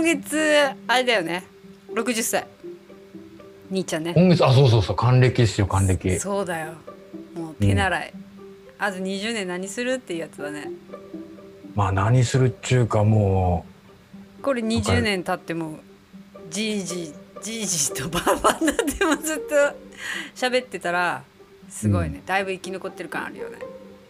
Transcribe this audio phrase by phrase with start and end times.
[0.00, 0.38] 今月
[0.88, 1.44] あれだよね。
[1.92, 2.46] 60歳。
[3.70, 4.14] 兄ちゃんね。
[4.14, 4.96] 今月あそうそうそう。
[4.96, 6.18] 還暦ですよ還暦。
[6.18, 6.72] そうだよ。
[7.34, 8.12] もう手習い、
[8.78, 10.70] あと20年何するっていうやつだね。
[11.74, 13.66] まあ何するっちゅうかも
[14.42, 15.80] これ20年経っても
[16.48, 17.12] じいじ
[17.42, 19.54] じいじとばあばになってもずっと
[20.34, 21.22] 喋ってたら
[21.68, 23.58] すごいね、だいぶ生き残ってる感あるよね。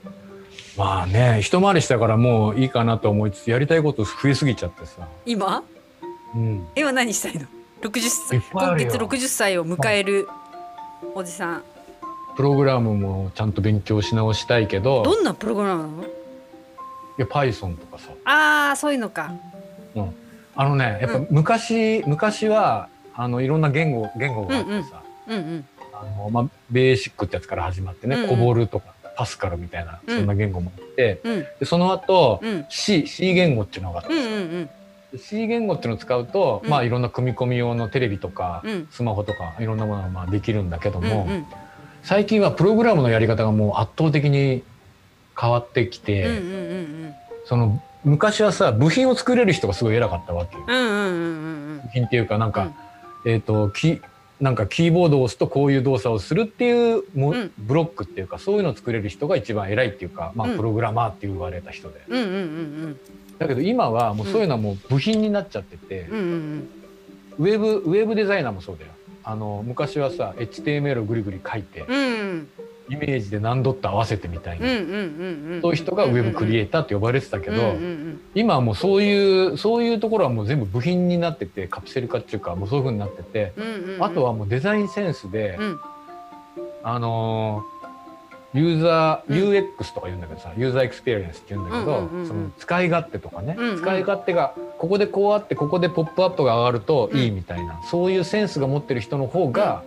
[0.06, 5.64] うまあね一回りしたからもういいかなと思いつつやりたいこと増えすぎちゃってさ、今？
[6.34, 7.46] うん、今何したいの
[7.82, 10.28] ？60い歳今月60歳を迎える
[11.14, 11.62] おじさん。
[12.36, 15.02] プログラムもちゃんと勉強し直したいけど。
[15.02, 16.04] どんなプログラムなの？
[16.04, 16.06] い
[17.18, 18.10] や Python とかさ。
[18.24, 19.32] ああそういうのか。
[20.54, 25.66] あのねやっぱ昔、昔はあのいろんな言語言語があってさ、うんうん。
[25.92, 28.28] あのまあ、ベーシックってやつから始まってね、うんうん。
[28.28, 28.86] コボルとか
[29.16, 31.46] パスカルみたいなうんそんな言語もあって、うん。
[31.58, 32.66] でその後、うん。
[32.68, 34.70] C, C 言語っていうのがあってさ、うんうんで
[35.16, 36.70] C 言語っていうのを使うと、うん。
[36.70, 38.88] まあいろんな組み込み用のテレビとか、うん。
[38.90, 41.46] スマホとかいろんなものがまあできるんだけどうんも、うん。
[42.02, 44.62] 最近はプログラムのやり方がもう圧倒的に
[45.38, 46.46] 変わってきて、うんうんう
[47.08, 47.14] ん
[47.46, 50.64] その昔はさ部品を作れる人がすごい偉かったわけよ。
[50.68, 52.70] うんうんうんうん部品っていうかなんか、
[53.26, 54.00] えっ、とキ
[54.40, 57.52] なんかキーボードを押すとこういう動作をするっていうも、うん。
[57.58, 60.56] ブロックっていうかそういうのを作れる人が一番偉いっていうか、まあ、うん。
[60.56, 63.00] プログラマーって言われた人で、うんうんうん
[63.40, 66.18] だけど今はもうそういうのはもう部品になっちゃってて、うん。
[66.18, 66.70] うんうん
[67.38, 68.90] ウェブウェブデザイナーもそうだよ。
[69.24, 72.48] あの昔はさ HTML をぐりぐり書いて、うんうん。
[72.90, 84.04] イメージで何ドット合わせてみたいな、うんうんそういう人がウェブクリエイターって呼ばれてたけど、うんうん今はもうそういうそういうところはもう全部部品になっててカプセル化っていうかもうそういう風になってて、うんうんうん。
[84.04, 85.80] あとはもうデザインセンスで、うん。
[86.82, 87.79] あのー
[88.52, 92.28] ユーザー、うん UX とか言うんだけどさユーザーエクスペリエンスって言うんだけど、うんうんうんうん。
[92.28, 93.76] その使い勝手とかね、うんうん。
[93.78, 99.84] 使い勝手がここでこうあってここでポップアップが上がるといいみたいな、そういうセンスが持ってる人の方が、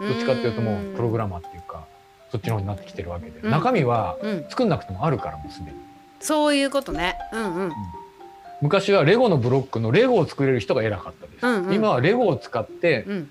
[0.00, 1.84] どっちかっていうともうプログラマーっていうか
[2.30, 3.50] そっちの方になってきてるわけで、うん。
[3.50, 4.44] 中身はうん。
[4.48, 5.76] 作んなくてもあるからもうすでに。
[6.20, 7.16] そういうことね。
[7.32, 7.54] うん。
[7.54, 7.72] うん。
[8.60, 11.74] 昔はレゴのブロックのレゴを作れる人が偉かったです、うんうん。
[11.74, 13.30] 今はレゴを使ってうん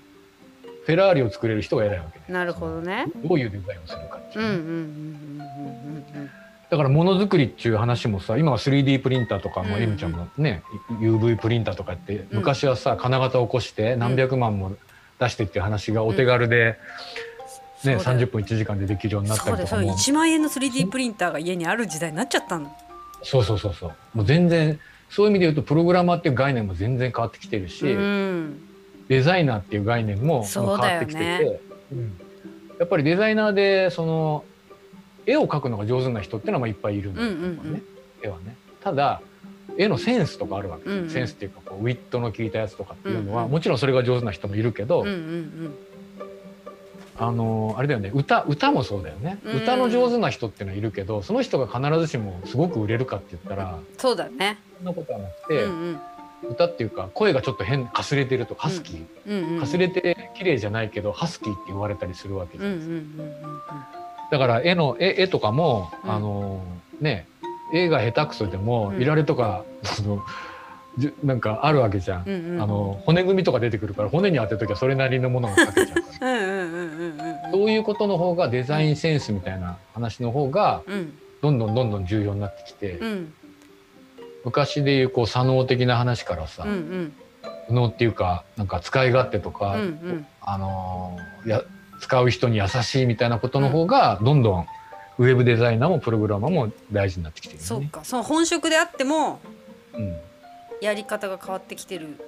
[0.84, 2.18] フェラーリを作れる人が偉いわけ。
[2.18, 3.06] でなるほどね。
[3.24, 6.30] どういうデザインをするかっていうね、うんうんうんうん。
[6.70, 10.62] だからものづくりっていう話もさ今は 3D プリンターとかも M ちゃんもね
[11.00, 14.76] UV プリンターとかって昔はさ金型を起こして何百万も
[15.20, 16.78] 出してっていう話がお手軽で、ね、
[17.78, 18.00] そうだよ。
[18.00, 19.82] 30分1時間でできるようになったりとかも。
[19.82, 22.74] 1万円の 3D プリンターが家にある時代になっちゃったの。
[23.22, 23.92] そうそうそうそう。
[24.14, 28.71] もう全然そういう意味で言うとプログラマーっていう概念も全然変わってきてるし、うん
[29.12, 31.60] デザイナーっていう概念も変わってきてて、
[31.92, 32.18] うん。
[32.78, 34.42] やっぱりデザイナーでその
[35.26, 37.82] 絵を描くのが上手な人っていうのはまあいっぱいいるんだよね、うんうんうん。
[38.22, 38.56] 絵はね。
[38.82, 39.20] ただ
[39.76, 41.10] 絵のセンスとかあるわけ、うんうん。
[41.10, 43.52] センスっていうかこうウィットの効いたやつとかっていうのは、うんうん。
[43.52, 45.74] もちろんそれが上手な人もいるけど、うんうん
[47.18, 48.10] あのあれだよね。
[48.12, 54.58] 歌歌もそうだよね、うん歌の上手な人っていうのはいるけどその人が必ずしもすごく売れるかって言ったらそうだね。
[54.78, 56.00] そんなことはなくうて、ん
[56.48, 63.74] 歌っていうか声がちょっと変かすれてるとハスキー、うんうんかすれて綺麗じゃないけどハスキーって言われたりするわけじゃうんうんうんないですか、
[64.30, 64.38] うん。
[64.38, 66.10] だから絵の絵絵とかも、うん。
[66.10, 66.64] あの
[67.00, 67.26] ね
[67.72, 69.02] 絵が下手くそでも、うん。
[69.02, 70.22] いられとか その
[71.24, 72.62] なんかあるわけじゃん、うんうんうん。
[72.62, 76.32] あの骨組みとか出てくるから骨に当てときはそれなりのものが描けちゃうから。
[76.32, 77.52] うんうんうんうんうん。
[77.52, 81.18] そういうことの方がデザインセンスみたいな話の方がうん。
[81.42, 83.34] どんどんどんどん重要になってきて、うん
[84.44, 87.12] 昔でいうこう左脳的な話からさ、うんうん。
[87.68, 90.26] 右脳っていうかなんか使い勝手とか、うんうん。
[90.40, 91.62] あのーや
[92.00, 94.66] 使う人に優しいみたいなことの方がどんどん
[95.18, 97.84] ウェブデザイナーもプログラマーも大事になってきてるそう。
[97.86, 98.00] か。
[98.04, 99.40] その本職であっても
[99.94, 100.16] うん。
[100.80, 102.18] やり方が変わってきてる。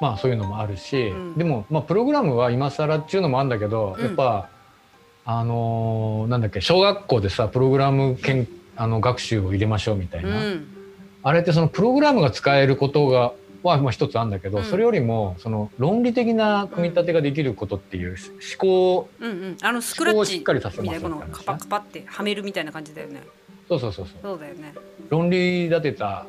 [0.00, 1.34] まあそういうのもあるし、うん。
[1.36, 4.04] でもまあプログラムは今更っていうのもあるんだけど、うん。
[4.04, 4.48] やっぱ
[5.24, 10.66] あのーなんだっけ小学校でさプログラム研あの学習を入れましょうみたいうな、ん
[11.22, 13.32] あれってそのプログラムが使えることが
[13.62, 14.64] はまあ一つあるんだけど、うん。
[14.64, 19.56] それよりもその論理的な組み立てができることっていう思考うんうん。
[19.62, 23.22] あのスクラッチ思考をしっかりさせみますたいなこのカパカパってはめるみたいな感じだよね。
[23.68, 24.16] そうそうそうそう。
[24.20, 24.74] そうだよね。
[25.08, 26.26] 論理立てた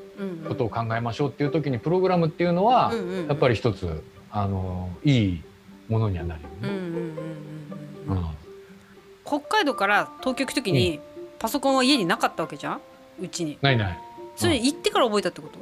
[0.48, 2.94] ことを考えましょうっていう時にプログラムっていうのは、
[3.28, 5.42] やっぱり一つあのいい
[5.90, 8.24] ものにはなるよね。
[9.26, 11.00] 北海道から東京行く時に
[11.40, 12.82] パソコンは家になかったわけじゃん？
[13.22, 13.58] うちに。
[13.62, 14.00] ないない
[14.36, 15.60] それ行ってから覚えたってこと？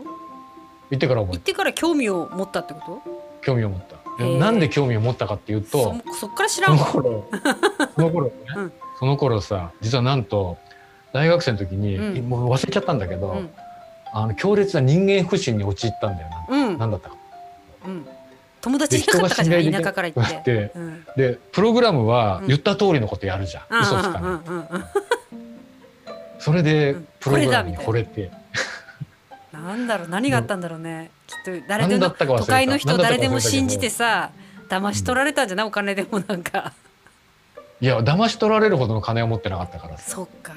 [0.89, 3.01] 言ってから覚え行ってから興味を持ったってこと？
[3.41, 4.01] 興味を持った。
[4.23, 6.79] なんで興味を持ったかっていうとそそっから知そらんわ。
[6.79, 7.29] の頃。
[7.95, 8.73] その頃ね、うん。
[8.99, 10.57] その頃さ実はなんと
[11.11, 12.29] 大学生の時に、うん。
[12.29, 13.49] もう忘れちゃったんだけど、うん。
[14.13, 16.55] あの強烈な人間不信に陥ったんだよな。
[16.55, 16.77] うん。
[16.77, 17.15] なんだったか。
[17.85, 18.07] うん、
[18.61, 20.71] 友達いなかったからじゃ田舎から行って。
[21.17, 22.47] でプログラムはうん。
[22.47, 24.57] 言った通りのことやるじゃん、嘘つかない、うんうんうん。
[24.57, 24.65] うん
[26.41, 27.07] それでうん。
[27.19, 28.31] プログラムに惚れて、
[29.53, 31.11] なんだろう何があったんだろうね。
[31.27, 34.31] きっと誰でも都会の人誰でも信じてさ
[34.69, 35.67] 騙し取られたんじゃない？
[35.67, 36.73] お金でもなんか。
[37.79, 40.11] いや騙し取られるほどの金を持ってなかったからさ。
[40.11, 40.53] そっか。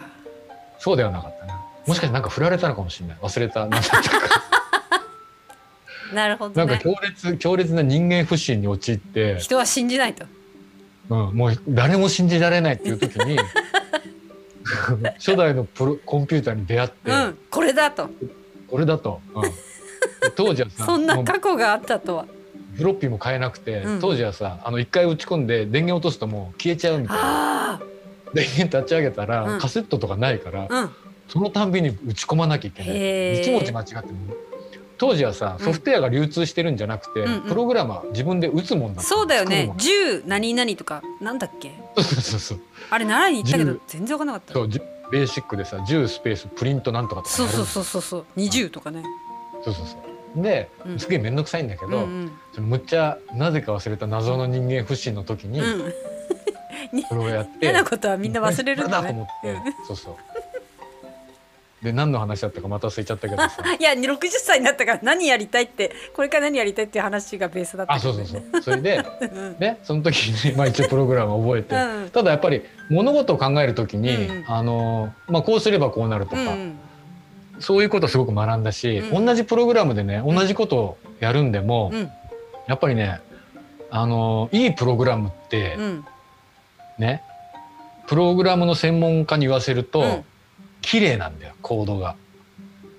[0.78, 1.60] そうではなかったな。
[1.86, 3.16] もしかしてなんか振られたのかもしれない。
[3.20, 3.60] 忘れた。
[3.60, 4.44] 何だったか。
[6.14, 6.66] なるほどね。
[6.66, 10.24] なんか強烈強烈な人間不信に陥って、人は信じないと。
[11.10, 13.38] うん、もう誰も信じられないっていう時に
[15.18, 18.08] 初代のプロコンピューターに出会って、うんこれだと。
[18.68, 19.42] これだと、うん。
[20.36, 22.26] 当時はさそんな過去があったとは。
[22.76, 24.00] フロッピーも買えなくて、うん。
[24.00, 27.22] 当時はさあの一回打ち込んで電源落とすともう消えちゃうみたいな
[27.74, 27.80] あ
[28.32, 29.58] 電源立ち上げたら、うん。
[29.60, 30.90] カセットとかないから。
[31.28, 33.40] そのたんびに打ち込まなきゃいけない。
[33.40, 34.34] 一文字間違っても
[34.98, 39.80] 当時はさソフトウェアが流通してるんじゃなくて、うんうんプログラマー自分で打つもんだそうだよね作。
[39.80, 41.68] 十何々とかなんだっけ？
[41.68, 42.60] るもんそうそうそう
[42.90, 44.62] あれ習いに行ったけど10全然わかんなかったそ。
[44.62, 44.80] うじ
[45.12, 48.24] ベーシックでさ10スペースプリントなんとかとかそうそうそうそうそう。
[48.36, 49.02] 二十とかね。
[49.64, 49.96] そうそうそ
[50.38, 52.64] うで、うんすげえ面倒くさいんだけど、うんうん。
[52.64, 55.92] むっちゃなぜか忘れた謎の人間不信の時にうん。
[57.08, 59.28] それをやって、 嫌なことはみんな忘れるんだ これだと思ね。
[59.64, 60.16] って、そうそう
[61.84, 63.62] で何の話だったかまた忘れちゃったけどさ。
[63.78, 68.62] いや60歳になったから何やりたいってこれから何やりたいっていう話がベースだったあそうそうそう。
[68.62, 69.56] それでうん。
[69.58, 70.16] ねその時
[70.46, 72.10] に、 まあ、一応プログラムを覚えて、うん。
[72.10, 74.36] ただやっぱり物事を考える時に、うん。
[74.38, 76.78] うんあのまあ、こうすればこうなるとか、うんうん。
[77.60, 79.26] そういうことをすごく学んだし、うん。
[79.26, 82.10] 同じプログラムでね同じことをやるんでも、うん。
[82.66, 83.20] やっぱりね
[83.90, 86.04] あのいいプログラムってうん。
[86.96, 87.22] ね、
[88.06, 90.24] プログラムの専門家に言わせると、うん
[90.84, 92.14] 綺麗なんだよコードが。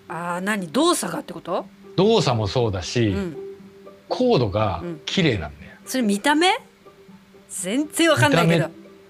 [0.08, 0.68] あー何？
[0.68, 1.66] 動作がってこと、
[1.96, 3.38] 動作もそうだし、うん、
[4.10, 5.02] コードがうん。
[5.06, 5.72] 綺麗なんだよ。
[5.86, 6.48] それ見た目？
[7.50, 8.70] 全然わかんないけど。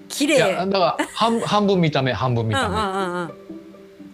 [0.09, 0.35] 綺麗。
[0.35, 3.31] いやだから半 半分見た目半分見た目、うんうんうんうん。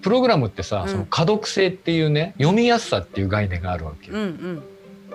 [0.02, 0.90] プログラムってさ、うん。
[0.90, 4.64] その可読性っていうね読みやすさっていう概念があるわけよ、うんうん。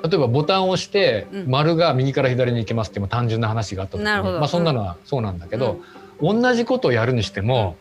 [0.02, 1.48] 例えばボタンを押して、うん。
[1.48, 4.38] 丸が右から左に行きますっていう単純な話があった時になるほど。
[4.40, 5.80] まあ、そんなのはそうなんだけど、
[6.20, 7.76] 同じことをやるにしても、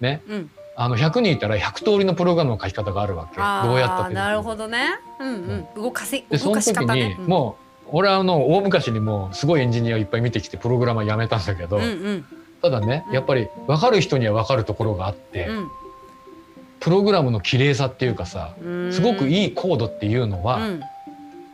[0.00, 5.00] ねうんあの100人いたら100通りのプログラムの書き方があるわけどうやったってなるほどね。
[5.18, 5.68] うんうん。
[5.74, 12.24] 動かせでその動かし時にもう俺はあの大昔にもうすごいエンジニアをいっぱい見てきてプログラマー辞めたんだけど、うんうん。
[12.62, 13.14] ただねうん。
[13.14, 15.48] やっぱり分かる人には分かるところがあって、
[16.78, 18.92] プログラムの綺麗さっていうかさうん。
[18.92, 20.80] すごくいいいコードっていうのは、うん、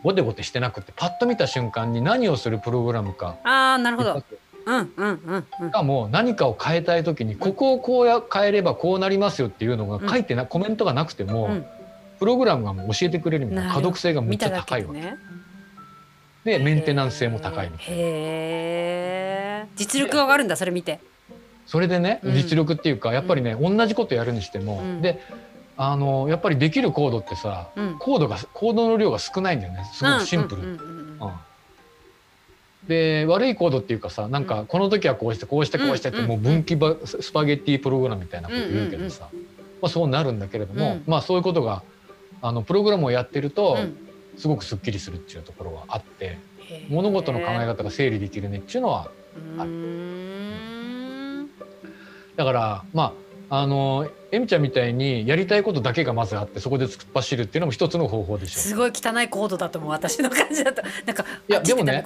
[0.02, 4.10] ゴテゴテしてなくてパッと見た瞬間に何をするプログラムかああなるほど。
[4.10, 11.66] うんうんうんうんしかも何かを変えたい時にここをこうや変えればこうなりますよっていうのが書いてな、コメントがなくても、うん。
[12.18, 15.18] プログラムが教えてくれるみたいな可読性がめっちゃ高いわけ、けでね。
[16.44, 19.66] でメンテナンス性も高いみたいな。
[19.76, 21.00] 実力が上がるんだそれ見て。
[21.66, 22.34] それでねうん。
[22.34, 25.02] 実力っていうかやっぱりね、同じことやるにしても、うん。
[25.02, 25.20] で
[25.76, 27.98] あのやっぱりできるコードってさうん。
[27.98, 29.84] コードがコードの量が少ないんだよね。
[29.92, 31.18] すごくシンプル、うん
[32.88, 36.26] で悪いコードっていうかさなんかこの時はこうしてこうしてこうしてってうん。
[36.26, 39.30] もう分岐ばスパゲッティプログラムみたいなこと言うけどさ、
[39.80, 41.02] まあ、そうなるんだけれども、うん。
[41.06, 41.82] まあそういうことが
[42.42, 43.98] あのプログラムをやってるとうん。
[44.36, 46.40] すごくすっきりするっていうところはあって
[46.88, 51.50] 物事の考え方が整理できるねっていうのはうーん。
[52.34, 53.12] だからまあ
[53.56, 60.82] あのえみちゃんみたいにやりたいことだけがまずあってそこで突っ走るっていうのも一つの方法でしょすごい汚いコードだと思う私の感じだと。
[61.06, 62.04] なんかいやでもね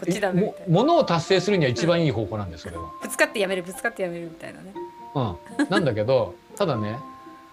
[0.69, 2.91] ものを達成するには一番いい方法なんですそれは。
[3.01, 4.75] ぶつかってやめるぶつかってやめるみたいなね。
[5.15, 5.37] うん、
[5.71, 6.99] なんだけど ただね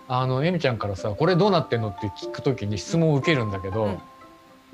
[0.10, 4.00] あのえみちゃんからさ「これどうなってんの?」って聞く時に質問を受けるんだけど、うん。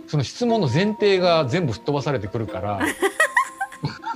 [0.08, 2.80] その質問の前提が全部吹っ飛ばされてくるから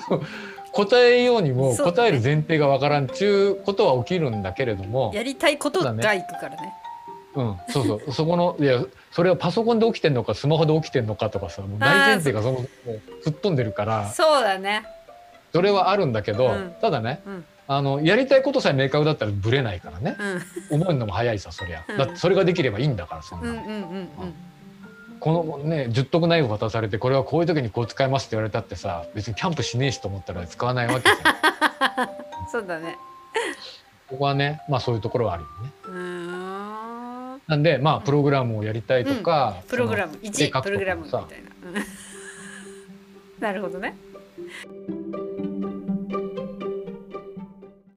[0.75, 5.12] 答えようにも答える前提がわからんっちゅうことは起きるんだけれども。
[5.15, 6.74] やりたいことがそうだ行くからね。
[7.36, 8.12] うん、そうそう。
[8.12, 12.67] そこのいやそれはパソコンで起きてんのかスマホで起きてんのかとかさもう大前提がそのもう
[13.24, 14.10] 吹っ飛んでるから。
[14.10, 14.84] そうだね。
[15.53, 16.75] それはあるんだけど、うん。
[16.82, 17.46] ただねうん。
[17.67, 20.17] あのやりたいことさえ明確だったらブレないからね。
[20.70, 20.82] うん。
[20.82, 21.98] 思うのも早いさそりゃ、うん。
[21.98, 23.75] だってそれができればいいんだからそんなの、うんうんうん。
[23.75, 23.79] う
[24.25, 24.34] ん
[25.25, 32.10] このね十徳ナイフ渡されてこれはこういう時にこう使いますって言われたってさ別にキャンプしねえしと思ったら使わないわけじゃん。
[32.48, 32.96] そうだね。
[34.08, 35.72] ここはねまあそういうところはあるよね。
[35.86, 35.94] うー
[37.38, 37.41] ん。
[37.48, 40.13] なんでまあプログラムをやりたいとか、プログラム。
[40.13, 41.27] その1絵描くとかプログラムみたいさ。
[41.27, 41.86] なうん。
[43.41, 43.98] なるほどね